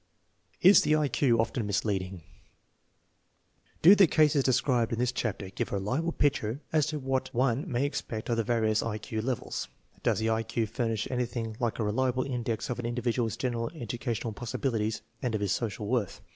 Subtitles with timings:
[0.61, 2.23] Is the I Q often misleading?
[3.83, 7.71] Do the cases described in this chapter give a reliable picture as to what one
[7.71, 9.67] may expect of the various I Q levels?
[10.01, 13.69] Does the I Q furnish any thing like a reliable index of an individual's general
[13.75, 16.19] educa tional possibilities and of his social worth?